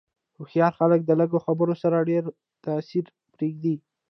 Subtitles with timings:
[0.37, 2.23] هوښیار خلک د لږو خبرو سره ډېر
[2.65, 3.75] تاثیر پرېږدي.